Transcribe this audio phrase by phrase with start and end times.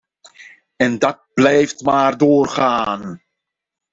[0.77, 3.21] En dat blijft maar doorgaan.